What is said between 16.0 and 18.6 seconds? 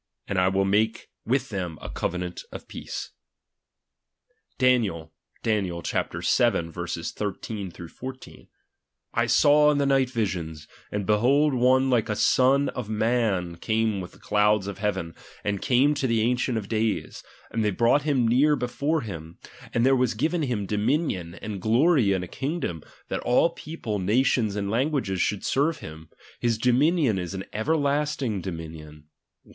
the ancient of days; and they brought him near